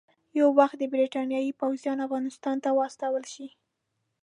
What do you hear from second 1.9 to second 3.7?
افغانستان ته واستول شي.